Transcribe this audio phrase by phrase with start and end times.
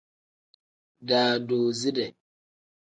[1.07, 2.05] Daadoside.